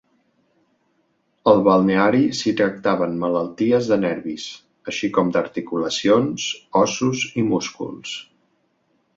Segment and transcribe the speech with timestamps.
[1.51, 4.47] Al balneari s'hi tractaven malalties de nervis,
[4.93, 6.49] així com d'articulacions,
[6.85, 8.17] ossos i músculs.